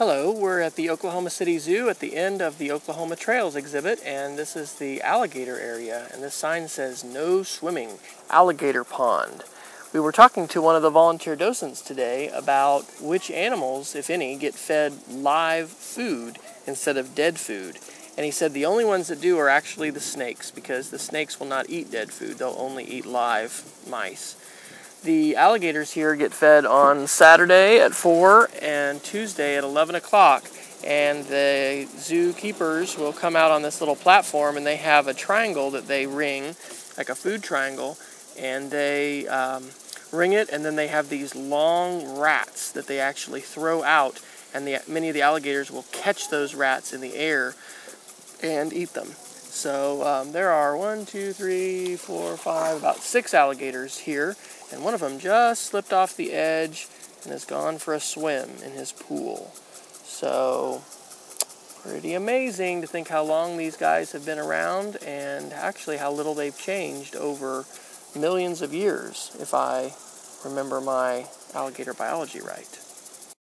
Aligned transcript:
Hello, 0.00 0.32
we're 0.32 0.60
at 0.60 0.76
the 0.76 0.88
Oklahoma 0.88 1.28
City 1.28 1.58
Zoo 1.58 1.90
at 1.90 1.98
the 1.98 2.16
end 2.16 2.40
of 2.40 2.56
the 2.56 2.72
Oklahoma 2.72 3.16
Trails 3.16 3.54
exhibit, 3.54 4.02
and 4.02 4.38
this 4.38 4.56
is 4.56 4.76
the 4.76 5.02
alligator 5.02 5.60
area. 5.60 6.08
And 6.10 6.22
this 6.22 6.34
sign 6.34 6.68
says 6.68 7.04
no 7.04 7.42
swimming, 7.42 7.98
alligator 8.30 8.82
pond. 8.82 9.44
We 9.92 10.00
were 10.00 10.10
talking 10.10 10.48
to 10.48 10.62
one 10.62 10.74
of 10.74 10.80
the 10.80 10.88
volunteer 10.88 11.36
docents 11.36 11.82
today 11.82 12.30
about 12.30 12.86
which 13.02 13.30
animals, 13.30 13.94
if 13.94 14.08
any, 14.08 14.38
get 14.38 14.54
fed 14.54 14.94
live 15.10 15.68
food 15.68 16.38
instead 16.66 16.96
of 16.96 17.14
dead 17.14 17.38
food. 17.38 17.76
And 18.16 18.24
he 18.24 18.30
said 18.30 18.54
the 18.54 18.64
only 18.64 18.86
ones 18.86 19.08
that 19.08 19.20
do 19.20 19.36
are 19.36 19.50
actually 19.50 19.90
the 19.90 20.00
snakes 20.00 20.50
because 20.50 20.88
the 20.88 20.98
snakes 20.98 21.38
will 21.38 21.46
not 21.46 21.68
eat 21.68 21.90
dead 21.90 22.10
food, 22.10 22.38
they'll 22.38 22.56
only 22.56 22.84
eat 22.84 23.04
live 23.04 23.70
mice. 23.86 24.34
The 25.02 25.34
alligators 25.36 25.92
here 25.92 26.14
get 26.14 26.34
fed 26.34 26.66
on 26.66 27.06
Saturday 27.06 27.80
at 27.80 27.94
4 27.94 28.50
and 28.60 29.02
Tuesday 29.02 29.56
at 29.56 29.64
11 29.64 29.94
o'clock. 29.94 30.44
And 30.84 31.24
the 31.24 31.88
zoo 31.96 32.34
keepers 32.34 32.98
will 32.98 33.14
come 33.14 33.34
out 33.34 33.50
on 33.50 33.62
this 33.62 33.80
little 33.80 33.96
platform 33.96 34.58
and 34.58 34.66
they 34.66 34.76
have 34.76 35.08
a 35.08 35.14
triangle 35.14 35.70
that 35.70 35.86
they 35.86 36.06
ring, 36.06 36.54
like 36.98 37.08
a 37.08 37.14
food 37.14 37.42
triangle, 37.42 37.96
and 38.38 38.70
they 38.70 39.26
um, 39.28 39.70
ring 40.12 40.34
it 40.34 40.50
and 40.50 40.66
then 40.66 40.76
they 40.76 40.88
have 40.88 41.08
these 41.08 41.34
long 41.34 42.18
rats 42.18 42.70
that 42.72 42.86
they 42.86 43.00
actually 43.00 43.40
throw 43.40 43.82
out 43.82 44.20
and 44.52 44.66
the, 44.66 44.80
many 44.86 45.08
of 45.08 45.14
the 45.14 45.22
alligators 45.22 45.70
will 45.70 45.86
catch 45.92 46.28
those 46.28 46.54
rats 46.54 46.92
in 46.92 47.00
the 47.00 47.14
air 47.14 47.54
and 48.42 48.70
eat 48.74 48.92
them. 48.92 49.08
So 49.50 50.02
um, 50.06 50.32
there 50.32 50.50
are 50.50 50.76
one, 50.76 51.04
two, 51.04 51.32
three, 51.32 51.96
four, 51.96 52.36
five, 52.36 52.78
about 52.78 52.98
six 52.98 53.34
alligators 53.34 53.98
here, 53.98 54.36
and 54.72 54.82
one 54.82 54.94
of 54.94 55.00
them 55.00 55.18
just 55.18 55.64
slipped 55.64 55.92
off 55.92 56.16
the 56.16 56.32
edge 56.32 56.88
and 57.22 57.32
has 57.32 57.44
gone 57.44 57.78
for 57.78 57.92
a 57.92 58.00
swim 58.00 58.48
in 58.64 58.72
his 58.72 58.92
pool. 58.92 59.52
So 60.04 60.82
pretty 61.82 62.14
amazing 62.14 62.80
to 62.82 62.86
think 62.86 63.08
how 63.08 63.24
long 63.24 63.56
these 63.56 63.76
guys 63.76 64.12
have 64.12 64.24
been 64.24 64.38
around 64.38 64.96
and 65.04 65.52
actually 65.52 65.96
how 65.96 66.12
little 66.12 66.34
they've 66.34 66.56
changed 66.56 67.16
over 67.16 67.64
millions 68.16 68.62
of 68.62 68.72
years, 68.72 69.36
if 69.40 69.52
I 69.52 69.92
remember 70.44 70.80
my 70.80 71.26
alligator 71.54 71.92
biology 71.92 72.40
right. 72.40 72.80